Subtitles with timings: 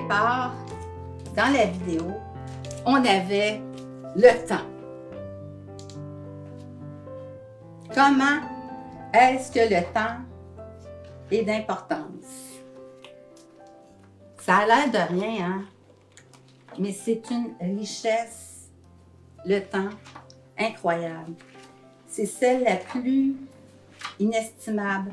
[0.00, 0.52] départ,
[1.36, 2.10] dans la vidéo,
[2.84, 3.60] on avait
[4.16, 4.66] le temps.
[7.94, 8.40] Comment
[9.12, 10.16] est-ce que le temps
[11.30, 12.60] est d'importance?
[14.40, 15.64] Ça a l'air de rien, hein?
[16.78, 18.68] Mais c'est une richesse,
[19.46, 19.90] le temps,
[20.58, 21.34] incroyable.
[22.08, 23.36] C'est celle la plus
[24.18, 25.12] inestimable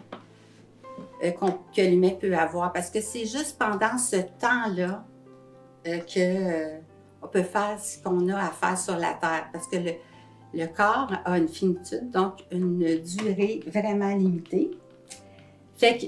[1.23, 1.31] euh,
[1.75, 5.05] que l'humain peut avoir parce que c'est juste pendant ce temps-là
[5.87, 6.79] euh, que euh,
[7.31, 9.77] peut faire ce qu'on a à faire sur la Terre parce que
[10.53, 14.71] le, corps a une finitude, donc une durée vraiment limitée.
[15.77, 16.05] Fait que,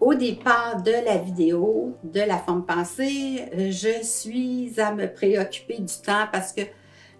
[0.00, 5.94] au départ de la vidéo, de la forme pensée, je suis à me préoccuper du
[5.94, 6.60] temps parce que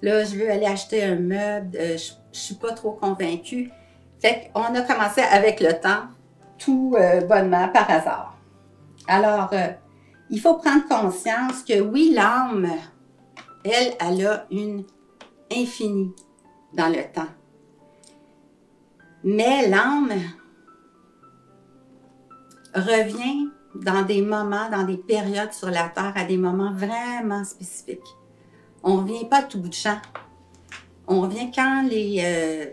[0.03, 3.71] là, je veux aller acheter un meuble, je, ne suis pas trop convaincue.
[4.21, 6.05] Fait qu'on a commencé avec le temps,
[6.59, 8.37] tout euh, bonnement, par hasard.
[9.07, 9.69] Alors, euh,
[10.31, 12.69] il faut prendre conscience que oui, l'âme,
[13.65, 14.85] elle, elle a une
[15.51, 16.13] infinie
[16.75, 17.29] dans le temps.
[19.25, 20.13] Mais l'âme
[22.75, 28.01] revient dans des moments, dans des périodes sur la Terre, à des moments vraiment spécifiques.
[28.83, 29.99] On ne revient pas tout bout de champ.
[31.07, 32.67] On revient quand les, euh,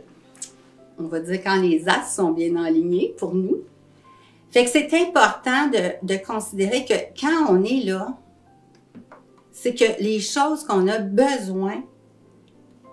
[0.98, 3.64] on va dire quand les as sont bien alignés pour nous.
[4.56, 8.18] Fait que c'est important de, de, considérer que quand on est là,
[9.52, 11.84] c'est que les choses qu'on a besoin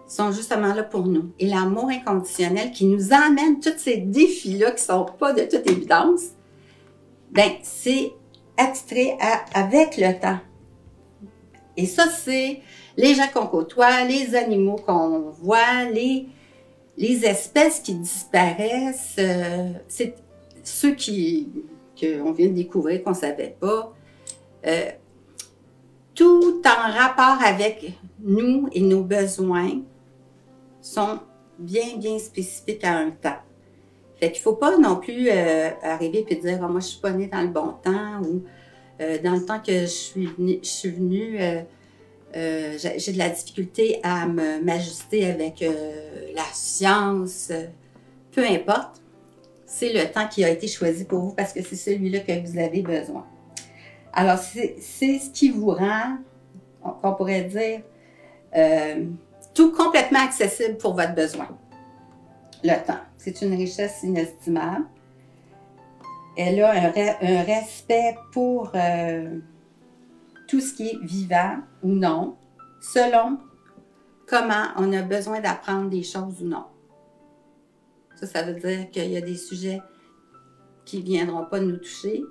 [0.09, 1.31] sont justement là pour nous.
[1.39, 6.23] Et l'amour inconditionnel qui nous amène tous ces défis-là qui sont pas de toute évidence,
[7.31, 8.11] ben c'est
[8.59, 9.17] extrait
[9.55, 10.41] avec le temps.
[11.77, 12.61] Et ça, c'est
[12.97, 16.27] les gens qu'on côtoie, les animaux qu'on voit, les,
[16.97, 20.17] les espèces qui disparaissent, euh, c'est
[20.63, 21.49] ceux qui
[21.99, 23.93] qu'on vient de découvrir qu'on ne savait pas.
[24.67, 24.91] Euh,
[26.15, 29.81] tout en rapport avec nous et nos besoins
[30.81, 31.21] sont
[31.59, 33.41] bien, bien spécifiques à un temps.
[34.19, 37.01] Fait qu'il ne faut pas non plus euh, arriver et dire oh, moi je suis
[37.01, 38.43] pas née dans le bon temps ou
[39.25, 40.91] dans le temps que je suis venue, je suis
[42.35, 47.53] euh, j'ai de la difficulté à m'ajuster avec euh, la science.
[48.31, 49.03] Peu importe,
[49.73, 52.59] c'est le temps qui a été choisi pour vous parce que c'est celui-là que vous
[52.59, 53.27] avez besoin.
[54.13, 56.19] Alors, c'est ce qui vous rend,
[56.83, 57.81] on pourrait dire,
[58.55, 59.07] euh,
[59.55, 61.49] tout complètement accessible pour votre besoin.
[62.63, 63.01] Le temps.
[63.17, 64.85] C'est une richesse inestimable.
[66.37, 68.73] Elle a un, respect pour
[70.49, 72.37] tout ce qui est vivant ou non,
[72.83, 73.39] selon
[74.27, 76.65] comment on a besoin d'apprendre des choses ou non.
[78.23, 79.81] Ça, veut dire qu'il y a des sujets
[80.85, 82.23] qui ne viendront pas nous toucher.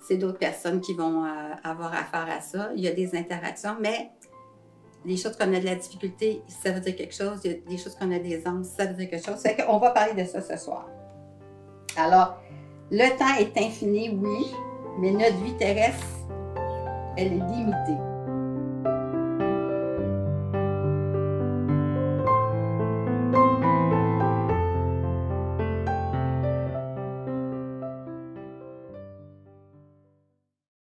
[0.00, 1.28] C'est d'autres personnes qui vont euh,
[1.62, 2.70] avoir affaire à ça.
[2.74, 4.10] Il y a des interactions, mais
[5.04, 7.40] les choses qu'on a de la difficulté, ça veut dire quelque chose.
[7.44, 9.38] Il y a des choses qu'on a des angles, ça veut dire quelque chose.
[9.38, 10.88] C'est qu'on va parler de ça ce soir.
[11.96, 12.40] Alors,
[12.90, 14.46] le temps est infini, oui,
[14.98, 16.06] mais notre vie terrestre
[17.16, 18.11] elle est limitée.